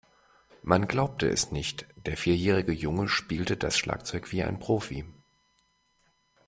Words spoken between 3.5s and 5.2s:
das Schlagzeug wie ein Profi.